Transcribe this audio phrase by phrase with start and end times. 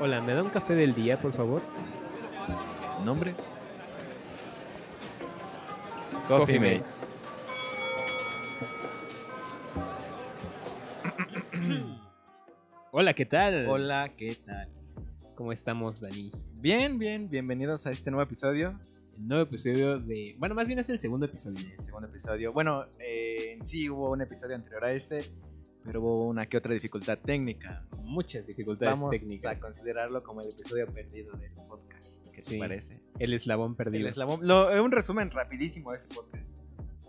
[0.00, 1.62] Hola, ¿me da un café del día, por favor?
[3.04, 3.32] ¿Nombre?
[6.26, 7.04] Coffee Mates.
[12.90, 13.66] Hola, ¿qué tal?
[13.68, 14.68] Hola, ¿qué tal?
[15.36, 16.32] ¿Cómo estamos, Dani?
[16.60, 18.76] Bien, bien, bienvenidos a este nuevo episodio.
[19.16, 20.34] El nuevo episodio de...
[20.38, 21.58] Bueno, más bien es el segundo episodio.
[21.58, 22.52] Sí, el segundo episodio.
[22.52, 25.30] Bueno, eh, en sí hubo un episodio anterior a este,
[25.84, 27.86] pero hubo una que otra dificultad técnica.
[28.04, 29.58] Muchas dificultades Vamos técnicas.
[29.58, 32.28] a considerarlo como el episodio perdido del podcast.
[32.30, 32.52] ¿Qué Sí.
[32.52, 33.00] te parece?
[33.18, 34.06] El eslabón perdido.
[34.08, 36.58] El eslabón- lo- eh, un resumen rapidísimo de ese podcast.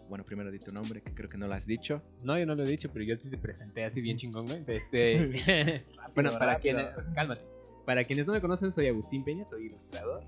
[0.08, 2.02] Bueno, primero di tu nombre, que creo que no lo has dicho.
[2.24, 4.64] No, yo no lo he dicho, pero yo sí te presenté así bien chingón, güey.
[4.68, 5.84] Este...
[6.16, 6.78] bueno, para rápido.
[6.78, 7.14] quienes...
[7.16, 7.42] Cálmate.
[7.86, 10.24] Para quienes no me conocen, soy Agustín Peña, soy ilustrador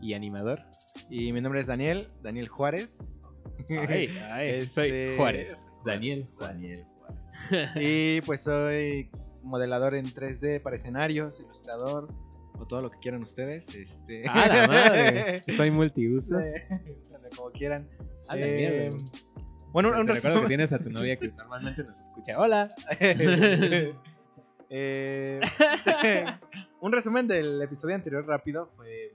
[0.00, 0.60] y animador.
[1.10, 2.98] Y mi nombre es Daniel, Daniel Juárez.
[3.88, 5.70] Ay, ay, soy Este, Juárez.
[5.84, 7.70] Daniel Daniel Juárez.
[7.76, 9.10] y pues soy
[9.46, 12.08] modelador en 3D para escenarios, ilustrador
[12.58, 13.74] o todo lo que quieran ustedes.
[13.74, 14.24] Este...
[14.28, 15.44] ¡Ah, la madre!
[15.56, 16.42] Soy multiusos.
[17.04, 17.88] Úsenme como quieran.
[18.28, 19.10] A la Eh, mierda.
[19.72, 22.38] bueno, un, un recuerdo que tienes a tu novia que normalmente nos escucha.
[22.38, 22.74] Hola.
[24.68, 25.40] Eh,
[26.80, 29.12] un resumen del episodio anterior rápido fue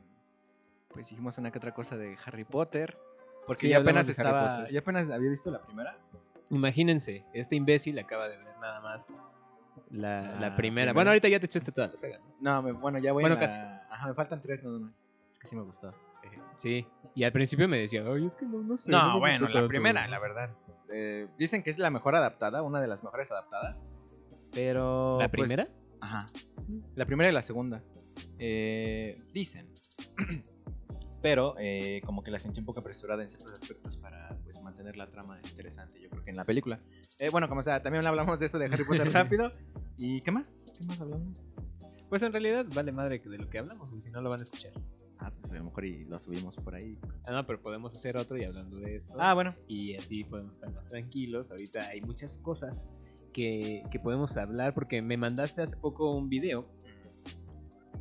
[0.87, 2.97] pues dijimos una que otra cosa de Harry Potter
[3.45, 5.97] porque Sí, hablamos apenas estaba yo apenas había visto la primera
[6.51, 9.09] Imagínense, este imbécil acaba de ver nada más
[9.89, 10.55] la, La primera.
[10.55, 10.93] primera.
[10.93, 12.19] Bueno, ahorita ya te echaste toda la saga.
[12.39, 12.61] ¿no?
[12.61, 13.57] me- bueno ya voy Bueno, en la- casi.
[13.89, 15.05] ajá me faltan tres nada más
[15.39, 15.93] que sí me gustó
[16.55, 16.85] Sí.
[17.15, 18.91] Y al principio me decía, oye, es que no, no sé.
[18.91, 19.67] no, bueno la tanto".
[19.67, 20.49] primera la verdad
[20.93, 23.85] Eh, dicen que es la mejor adaptada una de las mejores adaptadas
[24.53, 25.65] pero ¿La pues, primera?
[26.01, 26.29] Ajá.
[26.95, 27.81] La primera y la segunda.
[28.39, 29.73] Eh, dicen.
[31.21, 34.97] Pero eh, como que la sentí un poco apresurada en ciertos aspectos para pues mantener
[34.97, 36.79] la trama interesante, yo creo que en la película.
[37.21, 39.51] Eh, bueno, como sea, también hablamos de eso de Harry Potter rápido.
[39.95, 40.73] ¿Y qué más?
[40.75, 41.53] ¿Qué más hablamos?
[42.09, 44.43] Pues en realidad vale madre de lo que hablamos, güey, si no lo van a
[44.43, 44.71] escuchar.
[45.19, 46.97] Ah, pues a lo mejor y lo subimos por ahí.
[47.25, 49.15] Ah, no, pero podemos hacer otro y hablando de esto.
[49.19, 49.53] Ah, bueno.
[49.67, 51.51] y así podemos estar más tranquilos.
[51.51, 52.89] Ahorita hay muchas cosas
[53.33, 56.67] que, que podemos hablar porque me mandaste hace poco un video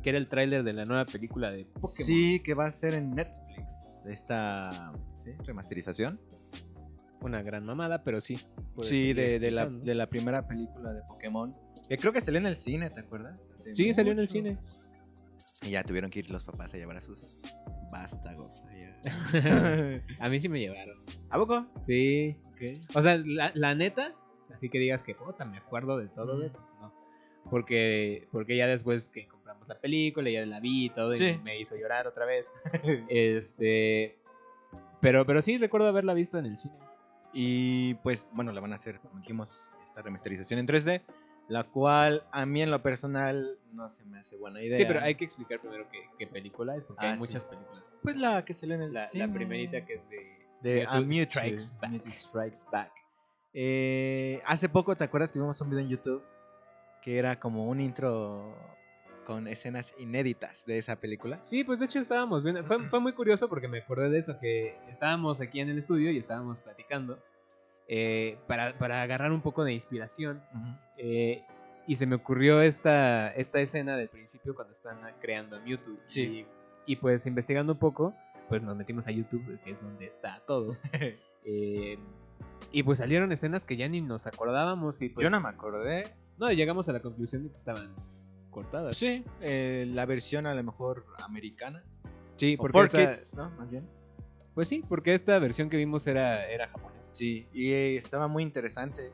[0.01, 2.07] que era el tráiler de la nueva película de Pokémon.
[2.07, 4.03] Sí, que va a ser en Netflix.
[4.07, 4.91] Esta
[5.23, 5.33] ¿sí?
[5.45, 6.19] remasterización.
[7.21, 8.39] Una gran mamada, pero sí.
[8.75, 11.51] puedes Sí, de, de la, de la primera película de Pokémon.
[11.87, 13.49] Que creo que salió en el cine, ¿te acuerdas?
[13.53, 14.57] Hace Sí, salió en el cine.
[15.61, 17.37] Y ya tuvieron que ir los papás a llevar a sus
[17.91, 18.63] vástagos.
[18.69, 18.97] allá.
[20.19, 21.03] A mí sí me llevaron.
[21.29, 21.67] ¿A poco?
[21.81, 22.37] Sí.
[22.57, 22.81] ¿Qué?
[22.95, 24.15] O sea, la, la neta,
[24.55, 26.51] así que digas que, puta, me acuerdo de todo, Ujú.
[26.51, 26.93] pues no.
[27.49, 31.27] Porque, porque ya después que compramos la película, ya la vi y todo, Sí.
[31.27, 32.51] y me hizo llorar otra vez.
[33.09, 34.17] este.
[35.01, 36.75] Pero, pero sí recuerdo haberla visto en el cine.
[37.33, 41.01] Y pues, bueno, la van a hacer, como dijimos, esta remasterización en 3D.
[41.47, 44.77] La cual a mí en lo personal no se me hace buena idea.
[44.77, 47.19] Sí, pero hay que explicar primero qué, qué película es, porque Ah, hay sí.
[47.19, 47.93] muchas películas.
[48.01, 49.27] Pues la que salió en el La, cine.
[49.27, 51.91] la primerita que es de, de Mewtwo Strikes Back.
[51.91, 52.91] Mewtwo Strikes Back.
[53.53, 56.23] Eh, hace poco, ¿te acuerdas que vimos un video en YouTube
[57.01, 58.55] que era como un intro
[59.31, 61.39] con escenas inéditas de esa película?
[61.43, 62.65] Sí, pues de hecho estábamos viendo.
[62.65, 66.11] Fue, fue muy curioso porque me acordé de eso, que estábamos aquí en el estudio
[66.11, 67.17] y estábamos platicando
[67.87, 70.43] eh, para, para agarrar un poco de inspiración.
[70.97, 71.43] eh,
[71.87, 75.97] y se me ocurrió esta, esta escena del principio cuando están creando en YouTube.
[76.07, 76.45] Sí.
[76.85, 78.13] Y, y pues investigando un poco,
[78.49, 80.77] pues nos metimos a YouTube, que es donde está todo.
[81.43, 81.97] Eh,
[82.71, 86.03] y pues salieron escenas que ya ni nos acordábamos y pues, Yo no me acordé.
[86.37, 87.95] no, llegamos a la conclusión de que estaban
[88.51, 88.95] cortadas.
[88.97, 91.83] Sí, eh, la versión a lo mejor americana.
[92.35, 93.49] Sí, O porque For Kids, ¿no?
[93.51, 93.87] Más bien.
[94.53, 97.15] Pues sí, porque esta versión que vimos era, era japonesa.
[97.15, 99.11] Sí, y eh, estaba muy interesante.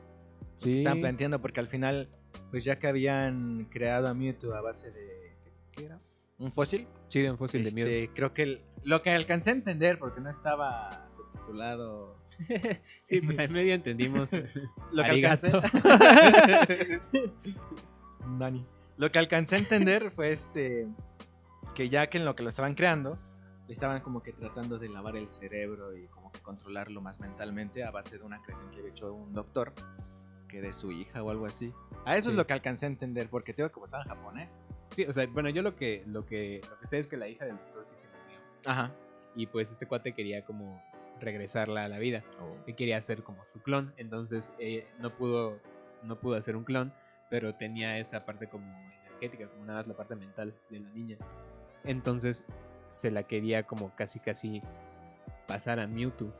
[0.56, 0.76] Sí.
[0.76, 2.08] Estaban planteando porque al final,
[2.50, 5.36] pues ya que habían creado a Mewtwo a base de...
[5.72, 6.00] ¿Qué era?
[6.38, 6.88] ¿Un fósil?
[7.08, 7.88] Sí, de un fósil de miedo.
[7.88, 12.16] Este, creo que el- lo que alcancé a entender, porque no estaba subtitulado...
[13.02, 14.30] Sí, pues ahí medio entendimos.
[14.92, 15.50] Lo que alcancé...
[18.38, 18.64] Nani.
[18.98, 20.86] Lo que alcancé a entender fue este...
[21.74, 23.18] Que ya que en lo que lo estaban creando,
[23.68, 27.84] le estaban como que tratando de lavar el cerebro y como que controlarlo más mentalmente
[27.84, 29.72] a base de una creación que había hecho un doctor,
[30.48, 31.72] que de su hija o algo así.
[32.04, 34.58] A eso es lo que alcancé a entender, porque tengo que estaba en japonés.
[34.90, 37.28] Sí, o sea, bueno, yo lo que, lo que, lo que sé es que la
[37.28, 38.40] hija del doctor sí se murió.
[38.64, 38.92] Ajá.
[39.36, 40.82] Y pues este cuate quería como
[41.20, 42.24] regresarla a la vida.
[42.64, 43.92] Que quería hacer como su clon.
[43.98, 45.60] Entonces eh, no pudo.
[46.02, 46.92] No pudo hacer un clon.
[47.30, 48.74] Pero tenía esa parte como
[49.18, 51.16] energética, como nada más la parte mental de la niña.
[51.84, 52.44] Entonces
[52.92, 54.60] se la quería como casi casi
[55.46, 56.32] pasar a Mewtwo.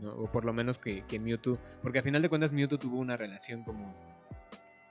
[0.00, 0.12] ¿no?
[0.14, 1.58] O por lo menos que, que Mewtwo.
[1.82, 3.94] Porque al final de cuentas Mewtwo tuvo una relación como.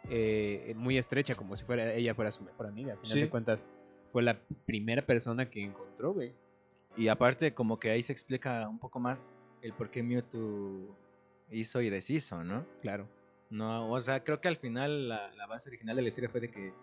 [0.10, 2.94] eh, muy estrecha, como si fuera ella fuera su mejor amiga.
[2.94, 3.66] Al final de cuentas,
[4.12, 6.34] fue la primera persona que encontró, güey.
[6.98, 9.32] Y aparte, como que ahí se explica un poco más
[9.62, 10.96] el por qué Mewtwo
[11.50, 12.66] hizo y deshizo, ¿no?
[12.82, 13.08] Claro.
[13.50, 16.50] No, o sea, creo que al final la, base original de la historia fue de
[16.50, 16.74] que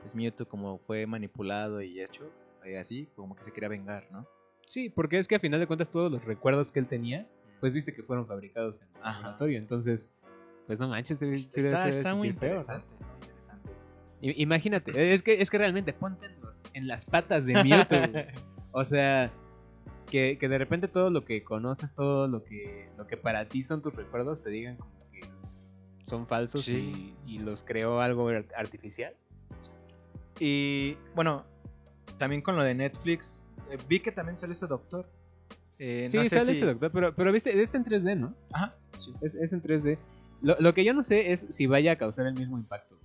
[0.00, 2.30] pues, Mewtwo como fue manipulado y hecho,
[2.64, 4.26] y así, como que se quería vengar, ¿no?
[4.66, 7.28] Sí, porque es que al final de cuentas todos los recuerdos que él tenía,
[7.60, 10.10] pues viste que fueron fabricados en el laboratorio, entonces,
[10.66, 12.86] pues no manches, está, muy interesante.
[14.22, 16.26] Imagínate, es que, es que realmente ponte
[16.74, 17.96] en, las patas de Mewtwo.
[18.72, 19.32] o sea,
[20.10, 23.80] que, de repente todo lo que conoces, todo lo que, lo que para ti son
[23.80, 24.99] tus recuerdos, te digan como que
[26.10, 29.14] son falsos y, los creó algo artificial.
[30.38, 31.46] Y bueno,
[32.18, 35.08] también con lo de Netflix, eh, vi que también sale ese doctor.
[35.78, 38.34] Eh, sí, sale ese doctor, pero, pero viste, es en 3D, ¿no?
[38.52, 39.14] Ajá, sí.
[39.22, 39.98] Es, en 3D.
[40.42, 42.98] Lo, lo, que yo no sé es si vaya a causar el mismo impacto.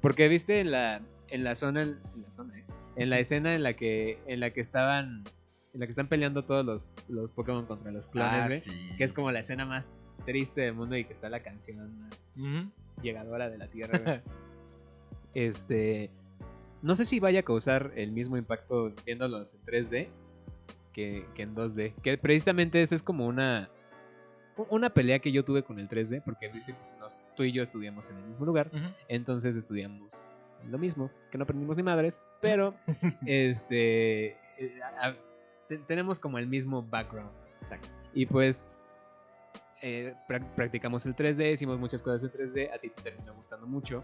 [0.00, 2.64] Porque viste en la, en la zona, en la zona, ¿eh?
[2.96, 5.24] en la escena en la que, en la que estaban,
[5.72, 9.12] en la que están peleando todos los, los Pokémon contra los clones, ah, Que es
[9.12, 9.92] como la escena más
[10.24, 12.24] triste del mundo y que está la canción más
[13.02, 14.22] llegadora de la Tierra,
[15.34, 16.10] este,
[16.82, 20.08] no sé si vaya a causar el mismo impacto viéndolos en 3D
[20.92, 21.94] que, que en 2D.
[22.02, 23.68] Que precisamente esa es como una,
[24.70, 26.78] una pelea que yo tuve con el 3D, porque viste que
[27.36, 28.70] tú y yo estudiamos en el mismo lugar,
[29.08, 30.30] entonces estudiamos
[30.70, 32.74] lo mismo, que no aprendimos ni madres, pero
[33.26, 34.80] este eh,
[35.86, 37.30] tenemos como el mismo background.
[37.60, 37.88] Exacto.
[38.14, 38.70] Y pues
[39.86, 40.14] eh,
[40.56, 44.02] practicamos el 3D, hicimos muchas cosas en 3D, a ti te terminó gustando mucho,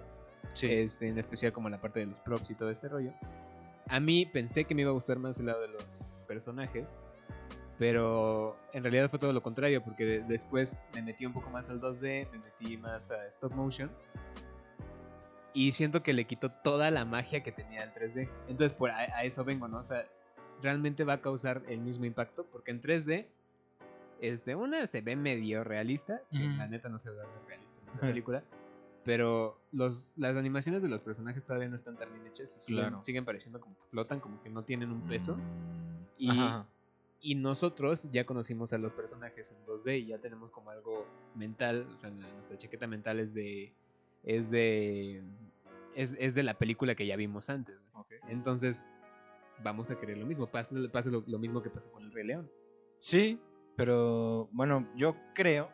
[0.60, 3.14] este, en especial como la parte de los props y todo este rollo.
[3.88, 6.98] A mí pensé que me iba a gustar más el lado de los personajes,
[7.78, 11.80] pero en realidad fue todo lo contrario, porque después me metí un poco más al
[11.80, 13.90] 2D, me metí más a stop motion.
[15.54, 18.28] Y siento que le quitó toda la magia que tenía el 3D.
[18.48, 19.78] Entonces, por a, eso vengo, ¿no?
[19.78, 20.06] O sea,
[20.60, 23.28] realmente va a causar el mismo impacto, porque en 3D,
[24.20, 28.00] este, una se ve medio realista, que la neta no se ve realista en la
[28.00, 28.44] película.
[29.04, 32.74] pero los, las animaciones de los personajes todavía no están tan bien hechas y
[33.04, 35.36] siguen, pareciendo como que flotan, como que no tienen un peso.
[35.36, 35.40] Mm,
[36.18, 36.30] y,
[37.22, 41.86] y nosotros ya conocimos a los personajes en 2D y ya tenemos como algo mental,
[41.94, 43.74] o sea, nuestra chaqueta mental es de.
[44.22, 45.22] es de.
[45.94, 47.78] es, de la película que ya vimos antes.
[48.28, 48.86] Entonces,
[49.62, 50.46] vamos a querer lo mismo.
[50.46, 52.50] Pasa, lo, mismo que pasó con el Rey León.
[52.98, 53.38] Sí,
[53.80, 55.70] pero bueno, yo creo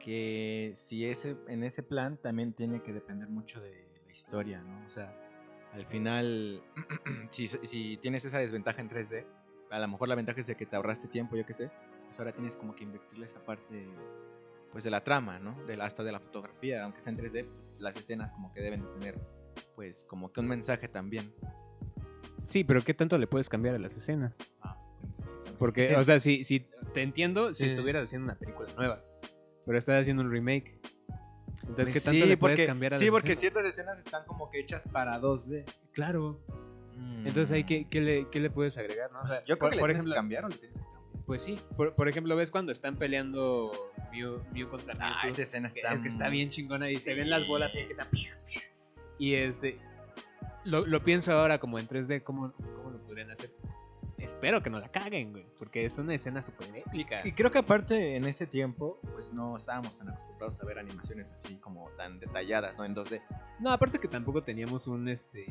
[0.00, 4.82] que si ese, en ese plan también tiene que depender mucho de la historia, ¿no?
[4.86, 5.14] O sea,
[5.74, 6.64] al final,
[7.32, 9.26] si, si tienes esa desventaja en 3D,
[9.70, 11.70] a lo mejor la ventaja es de que te ahorraste tiempo, yo qué sé,
[12.06, 13.86] pues ahora tienes como que invertirle esa parte
[14.72, 15.54] pues de la trama, ¿no?
[15.82, 17.46] Hasta de la fotografía, aunque sea en 3D,
[17.78, 19.20] las escenas como que deben tener
[19.74, 21.30] pues como que un mensaje también.
[22.46, 24.38] Sí, pero ¿qué tanto le puedes cambiar a las escenas?
[25.58, 26.60] Porque, o sea, si, si
[26.94, 29.02] te entiendo si estuvieras haciendo una película nueva,
[29.64, 30.80] pero estás haciendo un remake.
[31.62, 34.60] Entonces, ¿qué pues tanto le puedes cambiar a Sí, porque ciertas escenas están como que
[34.60, 35.64] hechas para 2D.
[35.92, 36.40] Claro.
[37.24, 39.10] Entonces ahí, ¿qué, qué, le, qué le puedes agregar?
[39.12, 39.20] ¿no?
[39.46, 40.96] Yo creo que por ejemplo, cambiar o le tienes que cambiar.
[41.26, 43.72] Pues sí, por, ejemplo, ¿ves cuando están peleando
[44.12, 45.02] Mew, contra Mew?
[45.02, 45.92] Ah, esa escena está...
[45.92, 48.06] Es que está bien chingona y se ven las bolas que están...
[49.18, 49.78] Y este...
[50.64, 53.50] Lo, lo, pienso ahora como en 3D, ¿cómo, ¿cómo lo podrían hacer?
[54.18, 57.26] Espero que no la caguen, güey, porque es una escena súper épica.
[57.26, 61.32] Y creo que aparte en ese tiempo, pues no estábamos tan acostumbrados a ver animaciones
[61.32, 62.84] así como tan detalladas, ¿no?
[62.84, 63.22] En 2D.
[63.60, 65.46] No, aparte que tampoco teníamos un, este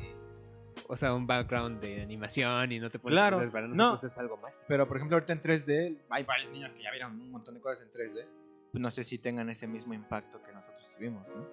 [0.87, 4.07] o sea, un background de animación y no te pones claro, para nosotros no.
[4.07, 4.53] es algo más.
[4.67, 7.61] Pero por ejemplo, ahorita en 3D, hay varios niños que ya vieron un montón de
[7.61, 8.25] cosas en 3D.
[8.71, 11.47] Pues no sé si tengan ese mismo impacto que nosotros tuvimos, ¿no?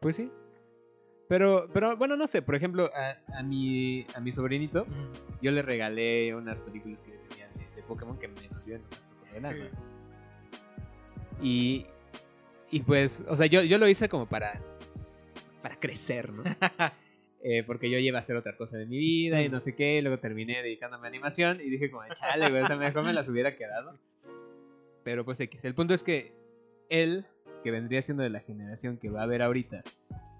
[0.00, 0.30] Pues sí.
[1.28, 4.86] Pero, pero bueno, no sé, por ejemplo, a, mi, a mi sobrinito,
[5.42, 8.84] yo le regalé unas películas que tenía de, Pokémon que me nos dieron
[9.32, 9.56] de nada.
[11.42, 11.86] Y,
[12.70, 14.60] y pues, o sea, yo, yo lo hice como para,
[15.62, 16.42] para crecer, ¿no?
[17.48, 19.98] Eh, porque yo iba a hacer otra cosa de mi vida y no sé qué,
[19.98, 23.12] y luego terminé dedicándome a animación y dije como, chale, güey, o sea, mejor me
[23.12, 23.96] las hubiera quedado.
[25.04, 26.32] Pero pues X, el punto es que
[26.88, 27.24] él,
[27.62, 29.84] que vendría siendo de la generación que va a ver ahorita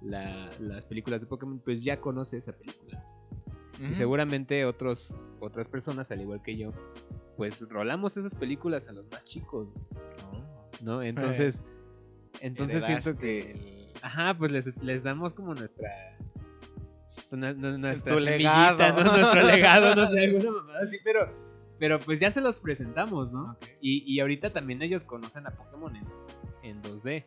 [0.02, 3.04] las películas de Pokémon, pues ya conoce esa película.
[3.78, 6.72] Y seguramente otros, otras personas, al igual que yo,
[7.36, 9.68] pues rolamos esas películas a los más chicos.
[10.82, 11.02] ¿No?
[11.02, 11.62] Entonces,
[12.40, 13.92] entonces siento que...
[14.02, 16.16] Ajá, pues les, les damos como nuestra
[17.28, 21.32] pues, nuestra nuestro legado, no sé, alguna mamada así, pero,
[21.78, 23.56] pero pues ya se los presentamos, ¿no?
[23.80, 26.06] Y, y, ahorita también ellos conocen a Pokémon en,
[26.62, 27.24] en 2D.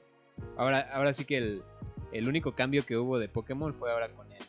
[0.58, 1.64] Ahora, ahora sí que el,
[2.12, 4.44] El único cambio que hubo de Pokémon fue ahora con el,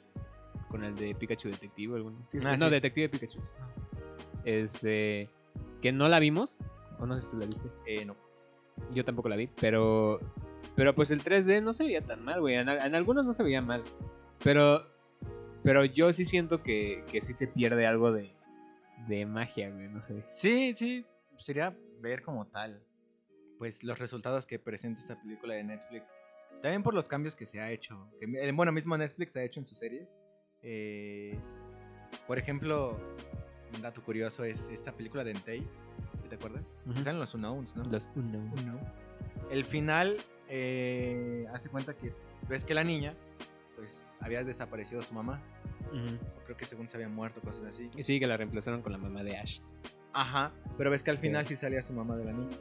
[0.68, 1.96] con el de Pikachu Detective.
[1.96, 2.24] Alguno.
[2.28, 2.70] Sí, Ah, no, sí.
[2.70, 3.40] Detective Pikachu.
[4.44, 5.28] Este.
[5.82, 6.58] Que no la vimos.
[6.98, 7.68] O no sé si tú la viste.
[7.86, 8.16] Eh, no.
[8.92, 9.48] Yo tampoco la vi.
[9.60, 10.20] Pero.
[10.76, 12.54] Pero pues el 3D no se veía tan mal, güey.
[12.54, 13.82] En, en algunos no se veía mal.
[14.42, 14.86] Pero.
[15.62, 18.32] Pero yo sí siento que, que sí se pierde algo de.
[19.08, 19.88] De magia, güey.
[19.88, 20.24] No sé.
[20.28, 21.04] Sí, sí.
[21.38, 22.82] Sería ver como tal.
[23.58, 26.14] Pues los resultados que presenta esta película de Netflix.
[26.62, 28.08] También por los cambios que se ha hecho.
[28.20, 30.18] Que, bueno, mismo Netflix ha hecho en sus series.
[30.62, 31.38] Eh,
[32.26, 32.98] por ejemplo,
[33.74, 35.66] un dato curioso es esta película de Entei.
[36.28, 36.62] ¿Te acuerdas?
[36.86, 36.98] Ujú.
[36.98, 37.84] Están los Unknowns, ¿no?
[37.84, 38.52] Los unknowns.
[38.60, 39.06] Unknowns.
[39.50, 40.16] El final
[40.48, 42.12] eh, hace cuenta que
[42.48, 43.16] ves que la niña
[43.74, 45.42] pues había desaparecido su mamá.
[45.88, 46.14] Ujú.
[46.36, 47.90] O creo que según se había muerto, cosas así.
[47.96, 49.60] Y sí, que la reemplazaron con la mamá de Ash.
[50.12, 50.52] Ajá.
[50.76, 51.22] Pero ves que al Sí.
[51.28, 52.56] final sí salía su mamá de la niña.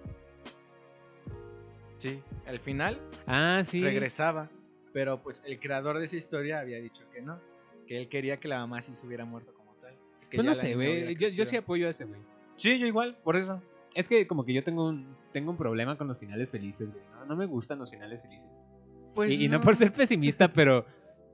[1.99, 3.81] Sí, al final Ah, sí.
[3.83, 4.49] regresaba.
[4.91, 7.39] Pero pues el creador de esa historia había dicho que no.
[7.85, 9.95] Que él quería que la mamá sí se hubiera muerto como tal.
[10.29, 11.15] que Pues no sé, güey.
[11.15, 12.19] Yo, yo sí apoyo a ese, güey.
[12.55, 13.61] Sí, yo igual, por eso.
[13.93, 17.03] Es que como que yo tengo un, tengo un problema con los finales felices, güey.
[17.11, 18.49] No, no me gustan los finales felices.
[19.15, 20.85] Pues y, y no por ser pesimista, pero,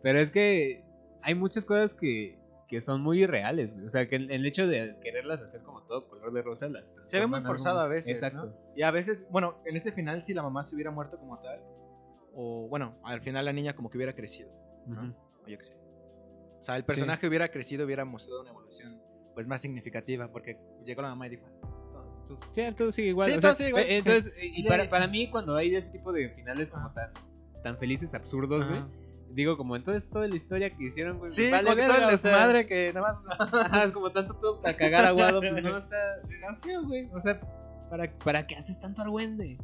[0.01, 0.84] pero es que
[1.22, 3.86] hay muchas cosas que, que son muy irreales, güey.
[3.86, 6.93] O sea, que el, el hecho de quererlas hacer como todo color de rosa las
[7.03, 8.12] Se ve muy forzado a veces.
[8.12, 8.48] Exacto.
[8.48, 8.74] ¿no?
[8.75, 11.62] Y a veces, bueno, en ese final, si la mamá se hubiera muerto como tal,
[12.34, 14.50] o bueno, al final la niña como que hubiera crecido,
[14.88, 15.01] ¿no?
[15.01, 15.13] Ujú.
[15.43, 15.75] O yo qué sé.
[16.62, 19.00] O sea, el personaje hubiera crecido, hubiera mostrado una evolución
[19.36, 21.45] pues más significativa, porque llegó la mamá y dijo,
[21.93, 23.29] "No, tú- Sí, todo sigue igual.
[23.31, 23.84] Sí, o sea, sigue igual.
[23.84, 27.12] eh, Entonces, y para, para mí, cuando hay ese tipo de finales como tan,
[27.62, 28.89] tan felices, absurdos, güey, Ajá.
[29.36, 32.10] Digo, como entonces toda la historia que hicieron, güey, Sí, vale como que todo verga,
[32.10, 33.24] el o sea, desmadre que nada más...
[33.39, 35.98] Ajá, es como tanto pedo para cagar aguado, pues no, está,
[36.62, 37.10] feo, güey.
[37.13, 37.39] O sea,
[37.89, 39.58] ¿para, ¿para qué haces tanto argüende?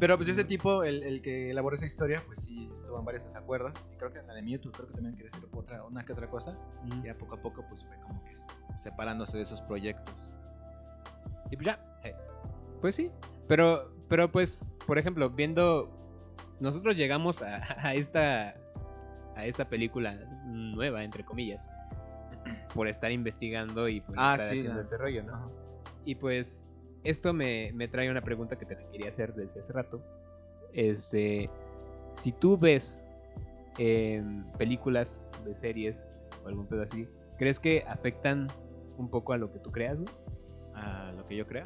[0.00, 3.24] Pero pues ese tipo, el, el que elaboró esa historia, pues sí estuvo en varios
[3.24, 3.72] desacuerdos.
[3.92, 6.12] Y creo que en la de Mewtwo, creo que también quería hacer otra, una que
[6.12, 6.56] otra cosa.
[6.84, 8.30] Y ya poco a poco pues fue como que
[8.78, 10.30] separándose de esos proyectos.
[11.50, 11.80] Y pues ya.
[12.04, 12.14] eh,
[12.80, 13.10] Pues sí.
[13.48, 15.90] Pero, pero pues, por ejemplo, viendo.
[16.60, 18.54] Nosotros llegamos a, a esta.
[19.36, 20.14] a esta película
[20.46, 21.70] nueva, entre comillas.
[22.74, 25.34] Por estar investigando y por Ah, estar sí, haciendo la- este rollo, ¿no?
[25.34, 25.48] ajá.
[26.04, 26.64] Y pues.
[27.04, 30.02] Esto me, me trae una pregunta que te quería hacer desde hace rato.
[30.72, 31.46] Este.
[32.14, 33.00] Si tú ves
[33.78, 36.08] em, películas de series
[36.44, 37.06] o algún pedo así,
[37.38, 38.48] ¿crees que afectan
[38.96, 40.12] un poco a lo que tú creas, güey?
[40.74, 41.62] A lo que yo crea.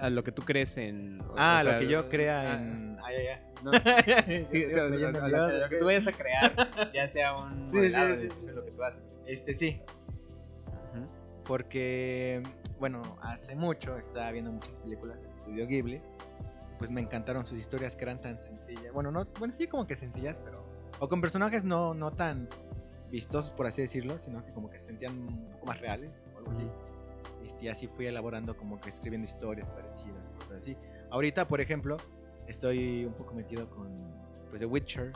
[0.00, 1.22] A lo que tú crees en.
[1.36, 2.98] Ah, o lo que yo crea ah, en.
[3.02, 3.52] Ah, ya, ya.
[3.62, 3.72] No,
[4.46, 7.36] sí, o sea, o sea, a lo, lo que tú vayas a crear, ya sea
[7.36, 9.04] un Sí, modelado sí, lo que tú haces.
[9.26, 9.80] Este sí.
[11.44, 12.42] Porque,
[12.80, 16.02] bueno, hace mucho estaba viendo muchas películas del estudio Ghibli.
[16.78, 18.92] Pues me encantaron sus historias que eran tan sencillas.
[18.92, 20.64] Bueno, no, bueno, sí como que sencillas, pero.
[20.98, 22.48] O con personajes no, no tan
[23.10, 26.38] vistosos, por así decirlo, sino que como que se sentían un poco más reales o
[26.38, 26.68] algo así.
[27.46, 30.76] Este, y así fui elaborando como que escribiendo historias parecidas, cosas así.
[31.10, 31.96] Ahorita, por ejemplo,
[32.46, 33.96] estoy un poco metido con
[34.50, 35.12] pues The Witcher,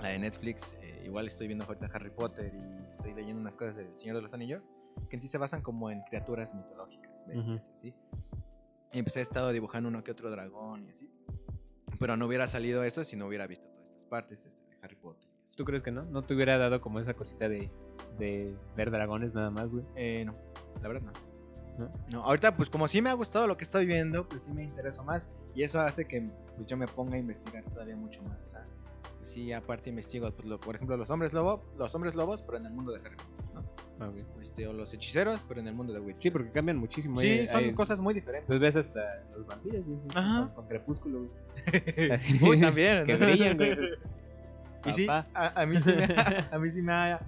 [0.00, 0.74] la de Netflix.
[0.80, 4.22] eh, igual estoy viendo ahorita Harry Potter y estoy leyendo unas cosas del Señor de
[4.22, 4.62] los Anillos,
[5.08, 7.94] que en sí se basan como en criaturas mitológicas, bestias, y así.
[8.92, 11.10] Y pues he estado dibujando uno que otro dragón y así.
[11.98, 14.96] Pero no hubiera salido eso si no hubiera visto todas estas partes este, de Harry
[14.96, 15.28] Potter.
[15.56, 16.04] ¿Tú crees que no?
[16.04, 17.70] ¿No te hubiera dado como esa cosita de,
[18.18, 19.84] de ver dragones nada más, güey?
[19.94, 20.34] Eh, no,
[20.82, 21.25] la verdad no.
[21.78, 21.90] ¿No?
[22.10, 24.64] No, ahorita pues como sí me ha gustado lo que estoy viendo, pues sí me
[24.64, 28.38] interesa más y eso hace que pues, yo me ponga a investigar todavía mucho más.
[28.44, 28.64] O sea,
[29.18, 32.58] pues, sí, aparte investigo, pues, lo- por ejemplo, los hombres lobo, los hombres lobos, pero
[32.58, 33.64] en el mundo de Harry Potter, ¿no?
[33.98, 34.10] Ah.
[34.40, 36.20] Este, o los hechiceros, pero en el mundo de Witcher.
[36.20, 37.18] Sí, porque cambian muchísimo.
[37.20, 38.46] Sí, hay- son hay- cosas muy diferentes.
[38.46, 39.84] Pues ves hasta los vampiros.
[40.14, 40.50] Ajá.
[40.54, 41.26] Con, crepúsculo.
[42.12, 42.38] Así.
[42.42, 43.04] Uy, también.
[43.06, 43.76] que brillan, güey.
[44.86, 47.20] Y sí, a, a mí sí me ha, a mí sí me ha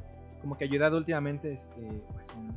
[0.42, 1.80] como que ayudado últimamente este,
[2.12, 2.54] pues, en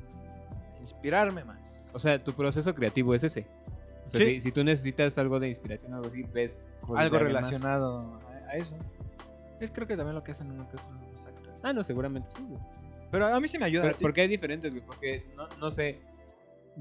[0.82, 1.60] inspirarme más.
[1.94, 3.46] O sea, tu proceso creativo es ese.
[4.08, 4.26] O sea, Sí.
[4.36, 7.22] si, si tú necesitas algo de inspiración o algo así, ves Algo más.
[7.24, 8.76] relacionado a, eso.
[9.60, 11.60] Es creo que también lo que hacen uno que otros actores.
[11.64, 12.60] Ah, no, seguramente sí, güey.
[13.12, 13.84] Pero a mí sí me ayuda.
[13.84, 14.86] Pero- porque hay diferentes, güey.
[14.86, 16.00] Porque, no, no sé.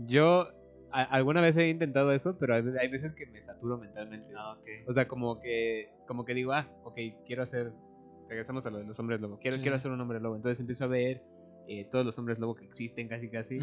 [0.07, 0.49] Yo
[0.93, 4.29] a- alguna vez he intentado eso, pero hay, hay veces que me saturo mentalmente.
[4.37, 4.67] Ah, ok.
[4.89, 7.73] O sea, como que, como que digo, ah, ok, quiero hacer.
[8.29, 9.39] Regresamos a lo de los hombres lobo.
[9.41, 10.37] Quiero, Sí, quiero hacer un hombre lobo.
[10.37, 11.21] Entonces empiezo a ver
[11.69, 13.59] eh, todos los hombres lobo que existen, casi, casi.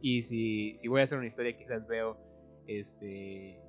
[0.00, 2.18] Y si, si voy a hacer una historia, quizás veo
[2.66, 3.60] este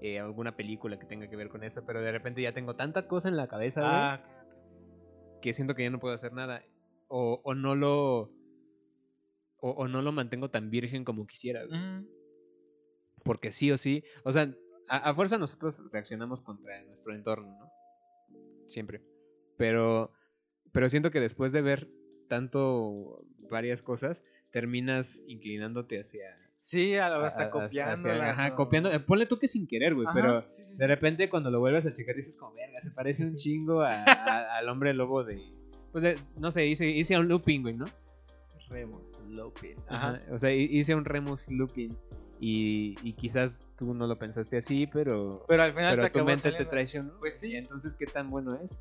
[0.00, 3.06] eh, alguna película que tenga que ver con eso, pero de repente ya tengo tanta
[3.06, 4.22] cosa en la cabeza güey, Ah,
[5.40, 6.62] que siento que ya no puedo hacer nada.
[7.08, 8.30] O, o no lo.
[9.64, 11.64] O, o no lo mantengo tan virgen como quisiera.
[11.66, 11.80] güey.
[13.24, 14.02] Porque sí o sí.
[14.24, 14.52] O sea,
[14.88, 17.70] a, a fuerza nosotros reaccionamos contra nuestro entorno, ¿no?
[18.68, 19.02] siempre.
[19.56, 20.10] Pero,
[20.72, 21.88] pero siento que después de ver
[22.32, 26.38] tanto varias cosas, terminas inclinándote hacia...
[26.62, 28.10] Sí, a lo está copiando.
[28.10, 28.90] Ajá, copiando.
[28.90, 30.76] eh, Ponle tú que sin querer, güey, pero sí, sí, sí.
[30.78, 34.02] de repente cuando lo vuelves a checar dices como, verga, se parece un chingo a-
[34.04, 35.42] a- al hombre lobo de...
[35.90, 37.84] Pues de- no sé, hice, hice un looping, güey, ¿no?
[38.70, 39.76] Remus Lopin.
[39.88, 40.18] Ajá.
[40.30, 41.94] O sea, hi- hice un Remus looping
[42.40, 45.44] y, y quizás tú no lo pensaste así, pero...
[45.48, 47.12] Pero al final Pero te tu mente te traicionó.
[47.18, 47.48] Pues sí.
[47.52, 48.80] Y entonces, ¿qué tan bueno es?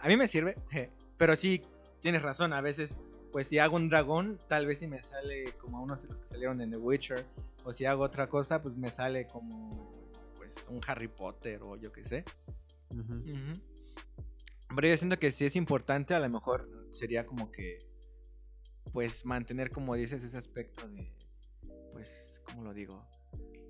[0.00, 0.56] A mí me sirve,
[1.16, 1.62] pero sí
[2.00, 2.52] tienes razón.
[2.52, 2.96] A veces,
[3.32, 6.28] pues si hago un dragón, tal vez si me sale como unos de los que
[6.28, 7.24] salieron en The Witcher.
[7.64, 11.92] O si hago otra cosa, pues me sale como pues un Harry Potter o yo
[11.92, 12.24] qué sé.
[12.90, 13.22] Ujú.
[14.74, 17.78] Pero yo siento que sí es importante, a lo mejor sería como que,
[18.92, 21.12] pues mantener, como dices, ese aspecto de,
[21.92, 23.04] pues, ¿cómo lo digo?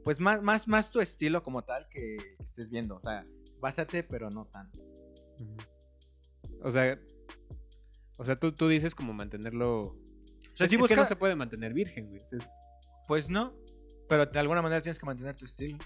[0.05, 2.97] Pues más, más, más tu estilo como tal que estés viendo.
[2.97, 3.27] O sea,
[3.61, 4.83] básate, pero no tanto.
[6.63, 6.99] O sea,
[8.21, 9.85] o sea, tú, tú dices como mantenerlo.
[9.87, 9.97] O
[10.55, 12.21] sea, es, sí es que no busca- se puede mantener virgen, güey.
[12.31, 12.51] Es-
[13.09, 13.55] Pues no,
[14.09, 15.79] pero de alguna manera tienes que mantener tu estilo.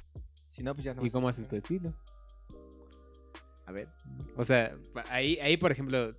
[0.50, 1.06] Si no, pues ya no.
[1.06, 1.94] ¿Y cómo haces tu estilo?
[3.66, 3.88] A ver.
[4.36, 4.76] O sea,
[5.08, 6.10] ahí, ahí por ejemplo,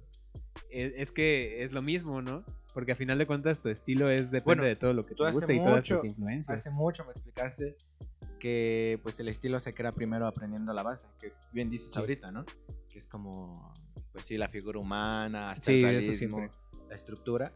[0.69, 2.43] es, es que es lo mismo, ¿no?
[2.74, 5.31] Porque a final de cuentas tu estilo es depende Bueno, de todo lo que te
[5.31, 6.65] gusta y todas tus influencias.
[6.65, 7.75] Hace mucho me explicaste
[8.39, 12.00] que pues el estilo se crea primero aprendiendo la base, que bien dices Sí.
[12.00, 12.45] ahorita, ¿no?
[12.89, 13.74] Que es como,
[14.15, 16.50] pues sí, la figura humana, hasta Sí, el realismo,
[16.88, 17.51] la estructura.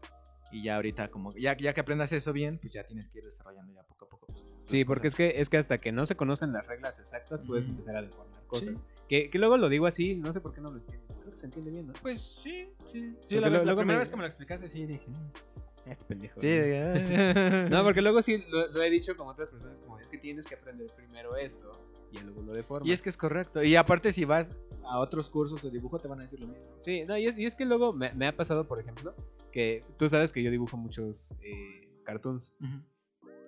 [0.52, 3.24] Y ya ahorita como, ya, ya que aprendas eso bien, pues ya tienes que ir
[3.24, 4.26] desarrollando ya poco a poco.
[4.26, 7.44] pues, Sí, porque es que, es que hasta que no se conocen las reglas exactas
[7.44, 8.84] puedes empezar a deformar cosas.
[9.08, 11.06] Que, que luego lo digo así, no sé por qué no lo entiendo.
[11.20, 11.94] Creo que se entiende bien, ¿no?
[12.02, 13.16] Pues sí, sí.
[13.30, 15.08] La, lo- primera me- vez que me lo explicaste, sí, dije.
[15.08, 15.88] "Mm".
[15.90, 16.38] Este pendejo.
[16.40, 17.70] Sí, ¿no?
[17.70, 20.46] No, porque luego sí lo, lo he dicho con otras personas, como es que tienes
[20.46, 21.72] que aprender primero esto
[22.12, 22.86] y luego lo deformas.
[22.86, 23.62] Y es que es correcto.
[23.62, 24.52] Y aparte, si vas
[24.84, 26.64] a otros cursos de dibujo, te van a decir lo mismo.
[26.78, 29.14] Sí, no, y es, y es que luego me, me ha pasado, por ejemplo,
[29.52, 32.52] que tú sabes que yo dibujo muchos eh, cartoons.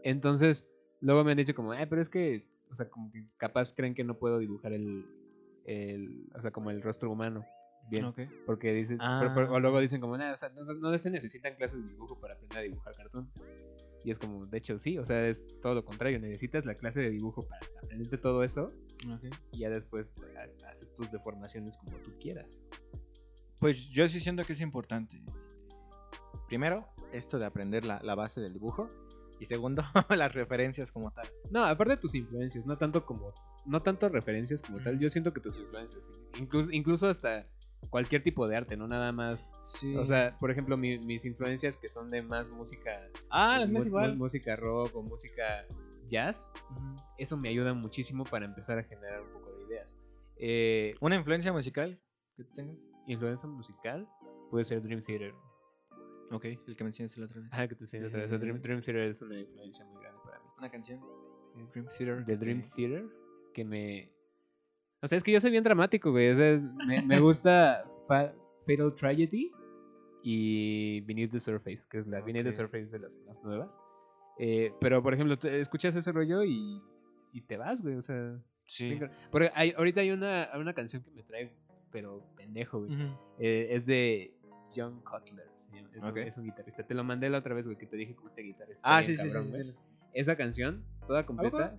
[0.03, 0.66] Entonces,
[1.01, 3.95] luego me han dicho como, eh, pero es que, o sea, como que capaz creen
[3.95, 5.07] que no puedo dibujar el,
[5.64, 7.45] el o sea, como el rostro humano.
[7.90, 8.05] Bien.
[8.05, 8.21] Ok.
[8.47, 9.18] Porque dicen, Ah.
[9.21, 11.88] pero- pero- o luego dicen como, "Nah, o sea, no, no se necesitan clases de
[11.88, 13.29] dibujo para aprender a dibujar cartón.
[14.05, 16.19] Y es como, de hecho, sí, o sea, es todo lo contrario.
[16.19, 18.73] Necesitas la clase de dibujo para aprenderte todo eso
[19.53, 22.61] y ya después ha- haces tus deformaciones como tú quieras.
[23.59, 25.17] Pues yo sí siento que es importante.
[25.19, 25.57] este,
[26.49, 28.91] Primero, esto de aprender la, la base del dibujo.
[29.41, 31.29] Y segundo, las referencias como tal.
[31.51, 33.33] No, aparte de tus influencias, no tanto como,
[33.67, 34.99] no tanto referencias como tal.
[35.01, 37.49] Yo siento que tus influencias, incluso, incluso hasta
[37.90, 39.53] cualquier tipo de arte, no nada más.
[39.64, 39.95] Sí.
[39.97, 43.87] O sea, por ejemplo, mi- mis influencias que son de más música, ah, es más
[43.87, 44.16] igual.
[44.16, 45.66] música rock o música
[46.09, 46.51] jazz,
[47.18, 49.97] eso me ayuda muchísimo para empezar a generar un poco de ideas.
[50.37, 51.99] Eh, ¿Una influencia musical
[52.37, 52.77] que tú tengas?
[53.07, 54.09] influencia musical
[54.51, 55.35] puede ser Dream Theater.
[56.31, 57.53] Ok, el que mencionaste la otra vez.
[57.53, 58.25] Ajá, que tú sientes Eh.
[58.25, 58.38] eso.
[58.38, 60.47] Dream, Dream Theater es una influencia muy grande para mí.
[60.59, 61.01] Una canción.
[61.55, 62.25] de Dream Theater.
[62.25, 63.05] de Dream Theater
[63.53, 64.11] que me...
[65.03, 66.31] O sea, es que yo soy bien dramático, güey.
[66.31, 68.33] O sea, me, me gusta Fa-
[68.67, 69.51] Fatal Tragedy
[70.23, 72.53] y Beneath the Surface, que es la Beneath the.
[72.53, 73.81] Surface de las, las nuevas.
[74.38, 76.81] Eh, pero, por ejemplo, escuchas ese rollo y,
[77.33, 77.97] y te vas, güey.
[77.97, 78.99] O sea, Sí.
[79.31, 81.53] porque hay, ahorita hay una, una canción que me trae,
[81.91, 82.93] pero pendejo, güey.
[83.38, 84.33] Eh, es de
[84.75, 85.51] John Cutler.
[85.95, 86.17] Es, un- Ok.
[86.19, 86.87] es un guitarrista.
[86.87, 88.81] Te lo mandé la otra vez, güey, que te dije cómo este guitarrista.
[88.85, 89.79] Ah, sí, sí, cabrón, sí, sí, sí.
[90.15, 91.77] esa canción, toda completa,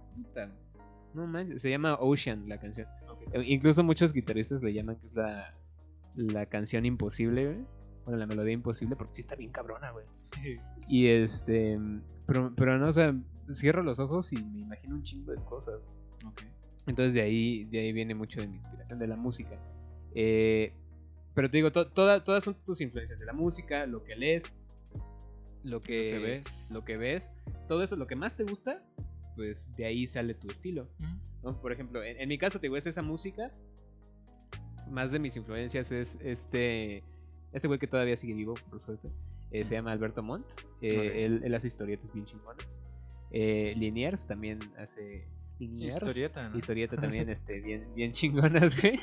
[1.14, 2.88] no manches, se llama Ocean la canción.
[3.32, 5.54] Eh, Incluso muchos guitarristas le llaman que es la,
[6.16, 7.66] la canción imposible, güey.
[8.06, 10.06] Bueno, la melodía imposible, porque sí está bien cabrona, güey.
[10.90, 11.80] Y este,
[12.28, 13.16] pero, pero no, o sea,
[13.54, 15.80] cierro los ojos y me imagino un chingo de cosas.
[16.86, 19.58] Entonces de ahí, de ahí viene mucho de mi inspiración de la música.
[20.14, 20.74] Eh,
[21.34, 24.54] pero te digo, to- toda- todas son tus influencias de la música, lo que lees,
[25.64, 26.70] lo que, que ves.
[26.70, 27.32] lo que ves,
[27.70, 28.84] todo eso, lo que más te gusta,
[29.36, 30.88] pues de ahí sale tu estilo.
[31.44, 31.60] ¿no?
[31.62, 33.52] Por ejemplo, en, en mi caso, te digo, es esa música.
[34.90, 37.04] Más de mis influencias es este
[37.52, 39.10] este güey que todavía sigue vivo, por suerte.
[39.52, 40.46] eh, se llama Alberto Montt.
[40.82, 42.82] eh, él, él hace historietas bien chingonas.
[43.32, 45.28] Eh, Liniers también hace.
[45.60, 45.96] Liniers.
[45.96, 46.58] Historieta, ¿no?
[46.58, 48.98] Historieta también, este, bien, bien chingonas, güey.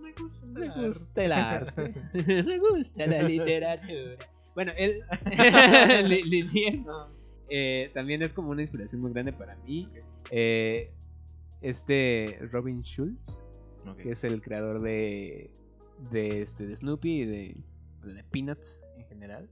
[0.00, 0.46] Me gusta.
[0.46, 1.94] Me gusta el arte.
[2.44, 4.16] Me gusta la literatura.
[4.54, 5.02] Bueno, él.
[6.08, 6.86] Li- Liniers
[7.48, 9.88] eh, también es como una inspiración muy grande para mí.
[10.30, 10.92] Eh,
[11.60, 13.42] este Robin Schulz,
[13.86, 13.98] Ok.
[13.98, 15.50] que es el creador de,
[16.10, 17.64] de, este, de Snoopy y de,
[18.30, 19.48] Peanuts en general.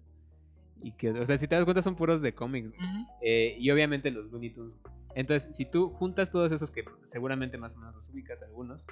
[0.83, 2.73] Y que, o sea, si te das cuenta, son puros de cómics.
[3.21, 4.75] Eh, y obviamente los Looney Tunes.
[5.15, 8.87] Entonces, si tú juntas todos esos que seguramente más o menos los ubicas algunos,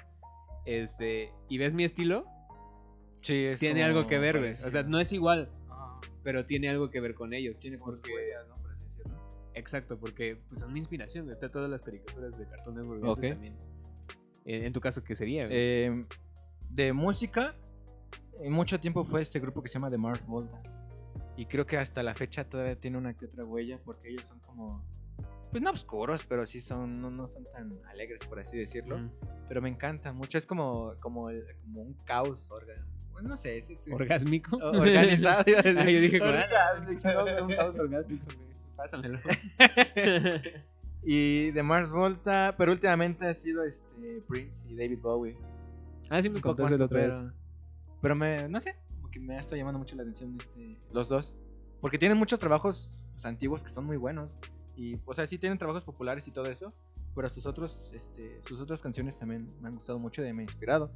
[0.65, 2.25] este, y ves mi estilo,
[3.21, 4.51] Sí, es tiene algo que ver, güey.
[4.51, 5.49] O sea, no es igual,
[6.23, 7.59] pero tiene algo que ver con ellos.
[7.59, 8.11] Tiene porque,
[8.47, 8.55] ¿no?
[9.53, 11.29] Exacto, porque pues, son mi inspiración.
[11.29, 13.19] Está todas las caricaturas de Cartoon Network Ok.
[13.19, 13.57] pues, también.
[14.45, 15.47] En, en tu caso, ¿qué sería?
[15.49, 16.05] Eh,
[16.69, 17.55] de música,
[18.39, 20.61] en mucho tiempo fue este grupo que se llama The Mars Volta.
[21.37, 24.39] Y creo que hasta la fecha todavía tiene una que otra huella porque ellos son
[24.39, 24.83] como,
[25.51, 28.97] pues no oscuros, pero sí son, no, no son tan alegres, por así decirlo.
[28.99, 29.11] Mm.
[29.47, 32.49] Pero me encanta mucho, es como, como, el- como un caos
[33.11, 34.55] bueno, no sé, es, es- ¿Orgásmico?
[34.57, 35.43] organizado.
[35.77, 36.21] Ah, yo dije.
[36.21, 38.25] Orgásmico, un caos orgásmico.
[38.81, 39.19] Pásamelo.
[41.03, 45.35] Y The Mars Volta, pero últimamente ha sido este Prince y David Bowie.
[46.09, 47.15] ah, sí, me contaste la otra vez.
[47.15, 47.33] popero.
[48.01, 51.09] Pero me, no sé, como que me ha estado llamando mucho la atención este, los
[51.09, 51.37] dos.
[51.79, 54.37] Porque tienen muchos trabajos pues, antiguos que son muy buenos.
[54.75, 56.71] Y, o sea, sí tienen trabajos populares y todo eso.
[57.15, 60.41] Pero sus otros, este, sus otras canciones también me han gustado mucho y me han
[60.41, 60.91] inspirado.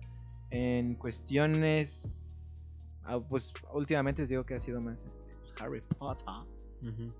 [0.51, 6.54] En cuestiones, ah, pues últimamente te digo que ha sido más este, pues, Harry Potter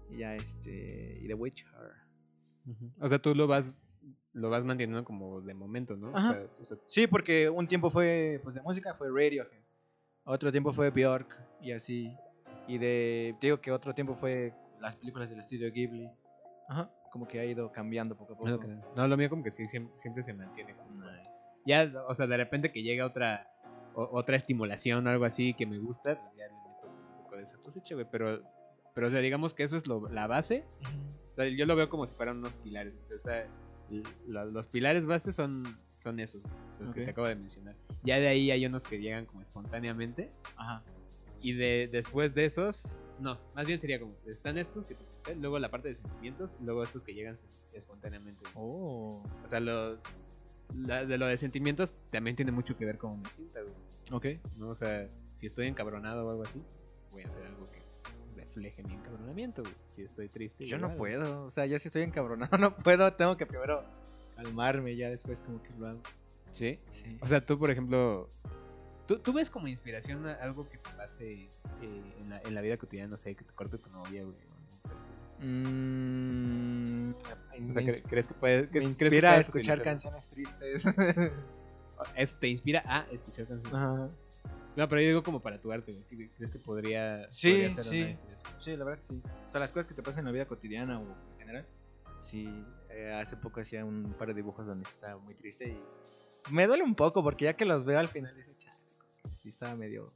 [0.10, 1.68] Y ya este y The Witcher.
[3.00, 3.78] O sea, tú lo vas
[4.34, 6.12] lo vas manteniendo como de momento, ¿no?
[6.12, 6.34] O Ajá.
[6.34, 9.64] sea, o sea, Sí, porque un tiempo fue, pues de música fue Radiohead.
[10.26, 12.14] Otro tiempo fue Bjork y así.
[12.68, 16.10] Y de, digo que otro tiempo fue las películas del estudio Ghibli.
[16.68, 18.68] Ajá, como que ha ido cambiando poco a poco.
[18.96, 20.76] no, lo mío como que sí, siempre, siempre se mantiene.
[20.76, 21.30] como- Nice.
[21.66, 23.48] Ya, o sea, de repente que llega otra
[23.94, 27.38] o- otra estimulación o algo así que me gusta, pues ya le meto un poco
[27.38, 28.06] de esa cosecha, güey.
[28.12, 28.42] Pero,
[28.96, 30.66] pero, o sea, digamos que eso es lo- la base.
[31.32, 32.98] O sea, yo lo veo como si fueran unos pilares.
[33.02, 33.48] O sea, está,
[34.28, 36.44] los pilares bases son, son esos,
[36.80, 37.76] los que te acabo de mencionar.
[38.04, 40.32] Ya de ahí hay unos que llegan como espontáneamente.
[40.56, 40.84] Ajá.
[41.42, 45.60] Y de, después de esos, no, más bien sería como, están estos que te luego
[45.60, 47.36] la parte de sentimientos, luego estos que llegan
[47.74, 48.44] espontáneamente.
[48.56, 49.22] Oh.
[49.44, 50.00] O sea, lo,
[50.74, 53.74] la- de lo de sentimientos también tiene mucho que ver cómo me sienta, güey.
[54.12, 54.42] Ok.
[54.58, 54.70] ¿no?
[54.70, 56.62] O sea, si estoy encabronado o algo así,
[57.12, 57.85] voy a hacer algo que
[58.56, 59.74] refleje mi encabronamiento, güey.
[59.90, 60.66] Si estoy triste.
[60.66, 61.44] Yo no puedo.
[61.46, 63.12] O sea, yo si estoy encabronado no puedo.
[63.14, 63.84] Tengo que primero
[64.36, 66.00] calmarme y ya después como que lo hago.
[66.54, 66.80] Sí.
[66.92, 67.18] Sí.
[67.22, 68.30] O sea, tú, por ejemplo,
[69.08, 71.50] ¿tú, tú ves como inspiración algo que te pase eh,
[72.22, 74.38] en, la, en la vida cotidiana, no sé, que te corte tu novia, güey.
[75.38, 77.20] Mm, O
[77.74, 80.86] sea, ins- ¿cre- ¿crees que puedes, me crees que inspira a escuchar utilizar- canciones tristes.
[82.16, 83.74] Eso te inspira a escuchar canciones.
[83.74, 84.10] Ajá.
[84.76, 86.04] No, pero yo digo como para tu arte, güey.
[86.06, 88.02] ¿Qué- ¿Crees que podría, Sí, podría ser sí.
[88.02, 88.60] una?
[88.60, 89.22] Sí, la verdad que sí.
[89.48, 91.66] O sea, las cosas que te pasan en la vida cotidiana o en general.
[92.20, 92.50] Sí,
[92.90, 96.84] eh, hace poco hacía un par de dibujos donde estaba muy triste y me duele
[96.84, 98.78] un poco porque ya que los veo al final dice, chale,
[99.42, 100.14] sí estaba medio...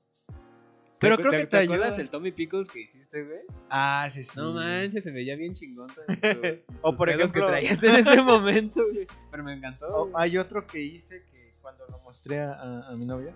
[1.00, 2.02] Pero ¿Te- creo que te te, acuerdas ayuda.
[2.02, 3.40] el Tommy Pickles que hiciste, güey?
[3.70, 4.32] Ah, sí, sí.
[4.36, 5.88] No manches, se veía bien chingón.
[5.96, 9.08] también O por ejemplo- que traías en ese momento, güey.
[9.32, 9.88] Pero me encantó.
[9.88, 13.34] O- hay otro que hice que cuando lo mostré a- a mi novia,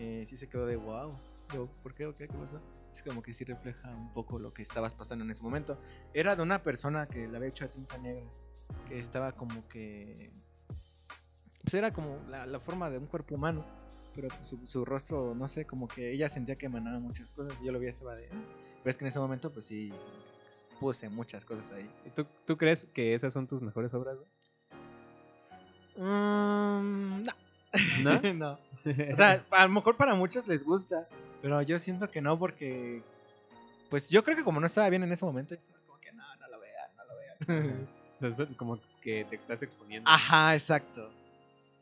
[0.00, 1.14] eh, sí se quedó de wow.
[1.52, 2.06] Yo, ¿por qué?
[2.06, 2.26] ¿O qué?
[2.26, 2.58] ¿Qué pasó?
[2.90, 5.78] Es como que sí refleja un poco lo que estabas pasando en ese momento.
[6.14, 8.24] Era de una persona que le había hecho a tinta negra,
[8.88, 10.32] que estaba como que...
[11.62, 13.62] Pues era como la, la forma de un cuerpo humano,
[14.14, 17.54] pero su, su rostro, no sé, como que ella sentía que emanaba muchas cosas.
[17.60, 18.28] y Yo lo vi estaba de...
[18.28, 19.92] Pero es que en ese momento, pues sí,
[20.80, 21.90] puse muchas cosas ahí.
[22.06, 24.16] ¿Y ¿Tú, ¿Tú crees que esas son tus mejores obras?
[25.96, 27.32] Mm, no.
[28.02, 28.34] ¿No?
[28.34, 28.69] no.
[29.12, 31.08] O sea, a lo mejor para muchos les gusta,
[31.42, 33.02] pero yo siento que no porque,
[33.90, 36.12] pues yo creo que como no estaba bien en ese momento, yo estaba como que
[36.12, 37.88] no, no lo vean, no lo vean.
[38.16, 40.08] o sea, es como que te estás exponiendo.
[40.10, 41.10] Ajá, exacto.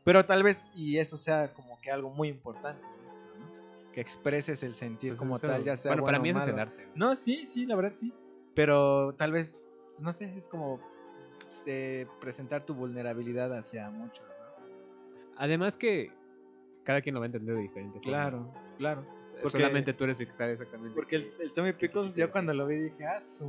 [0.04, 3.92] Pero tal vez, y eso sea como que algo muy importante en esto, ¿no?
[3.92, 6.42] Que expreses el sentir Pues como eso- tal, ya sea Bueno, para bueno mí o
[6.42, 6.88] eso es el arte.
[6.94, 8.12] No, sí, sí, la verdad sí.
[8.54, 9.64] Pero tal vez,
[9.98, 10.80] no sé, es como
[11.46, 14.66] este, presentar tu vulnerabilidad hacia muchos, ¿no?
[15.36, 16.12] Además que
[16.88, 18.08] cada quien lo va a entender de diferente forma.
[18.10, 19.04] Claro, claro.
[19.42, 20.94] porque- Solamente tú eres el que sabe exactamente.
[20.94, 23.44] Porque el, el Tommy Pickles, yo cuando lo vi dije, ah, su.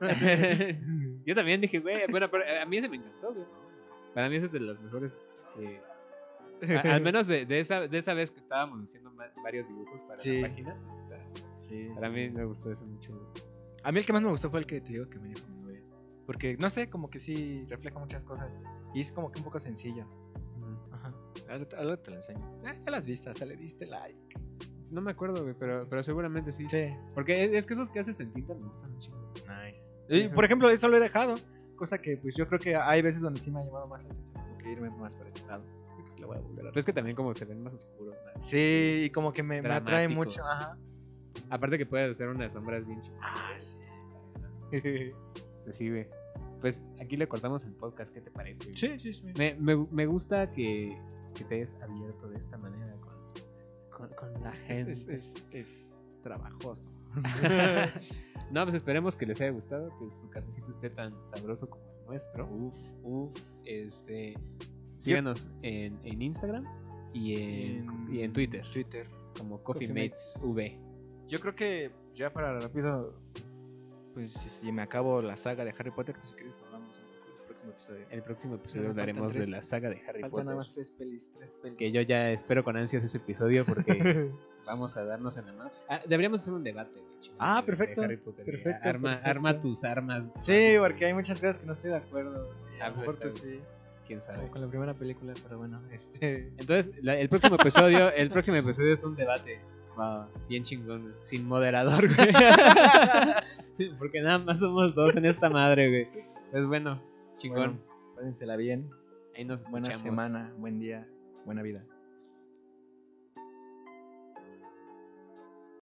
[1.26, 3.44] Yo también dije, güey, bueno, pero a mí ese me encantó, güey.
[4.14, 5.16] Para mí ese es de los mejores.
[5.58, 5.80] eh,
[6.76, 10.16] a- al menos de, de esa, de esa vez que estábamos haciendo varios dibujos para
[10.16, 10.40] Sí.
[10.40, 10.76] la página.
[10.96, 11.20] está-
[11.62, 12.12] Sí, para sí.
[12.14, 13.12] mí me gustó eso mucho.
[13.12, 13.26] güey.
[13.82, 15.46] A mí el que más me gustó fue el que te digo que me dijo
[15.48, 15.80] novia.
[16.24, 18.62] Porque, no sé, como que sí refleja muchas cosas.
[18.94, 20.06] Y es como que un poco sencillo.
[21.50, 22.60] Algo te lo enseño.
[22.64, 24.38] Ah, ya las viste, hasta le diste like.
[24.90, 26.66] No me acuerdo, güey, pero, pero seguramente sí.
[26.68, 26.88] Sí.
[27.14, 29.10] Porque es, es que esos que haces en tinta me gustan mucho.
[29.34, 30.24] Nice.
[30.24, 31.36] Y, por ejemplo, eso lo he dejado.
[31.76, 34.10] Cosa que, pues yo creo que hay veces donde sí me ha llamado más la
[34.10, 34.32] atención.
[34.34, 35.64] Como que irme más para ese lado.
[36.18, 38.14] Lo voy a volver a Pero es que también como se ven más oscuros.
[38.40, 40.44] Sí, y como que me, me atrae mucho.
[40.44, 40.76] Ajá.
[41.48, 43.20] Aparte que puedes hacer unas sombras bien chidas.
[43.22, 43.76] Ah, sí.
[44.70, 45.12] Pues
[45.76, 46.06] sí, güey.
[46.60, 48.64] Pues aquí le cortamos el podcast, ¿qué te parece?
[48.74, 49.32] Sí, sí, sí.
[49.38, 50.98] Me, me, me gusta que,
[51.34, 52.94] que te hayas abierto de esta manera
[53.90, 54.92] con, con, la gente.
[54.92, 55.86] Es, es, es,
[56.22, 56.90] trabajoso.
[58.50, 62.06] no, pues esperemos que les haya gustado, que su cafecito esté tan sabroso como el
[62.06, 62.46] nuestro.
[62.46, 63.42] Uf, uf.
[63.64, 64.34] Este,
[64.98, 66.64] síganos en, en, Instagram
[67.14, 68.64] y en, y en Twitter.
[68.72, 69.06] Twitter.
[69.38, 70.78] Como Coffee, Mates V.
[71.28, 73.14] Yo creo que ya para rápido,
[74.14, 76.54] pues si me acabo la saga de Harry Potter, pues si quieres
[77.50, 78.06] próximo episodio.
[78.10, 80.44] El próximo episodio hablaremos de la saga de Harry faltan Potter.
[80.46, 81.78] nada más tres pelis, tres pelis.
[81.78, 84.30] Que yo ya espero con ansias ese episodio porque
[84.66, 85.70] vamos a darnos en la mano.
[85.88, 88.44] Ah, deberíamos hacer un debate, de hecho, Ah, de- perfecto, de Harry Potter.
[88.44, 89.30] perfecto, Arma, perfecto.
[89.30, 90.30] arma tus armas.
[90.36, 92.50] Sí, porque hay muchas cosas que no estoy de acuerdo.
[92.80, 93.60] A lo mejor tú sí.
[94.06, 94.38] Quién sabe.
[94.38, 96.52] Como con la primera película, pero bueno, este.
[96.58, 99.60] Entonces, la- el próximo episodio, el próximo episodio es un debate
[99.98, 100.28] Va.
[100.48, 102.28] bien chingón, sin moderador, güey.
[103.98, 106.08] Porque nada más somos dos en esta madre, güey.
[106.50, 107.00] Pues bueno,
[107.40, 107.80] chingón.
[107.86, 108.90] Bueno, pásensela bien.
[109.34, 110.24] Ahí nos Buena escuchamos.
[110.24, 111.08] semana, buen día,
[111.44, 111.84] buena vida.